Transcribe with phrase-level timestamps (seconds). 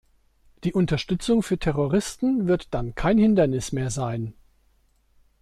[0.63, 4.33] Die Unterstützung für Terroristen wird dann kein Hindernis mehr sein.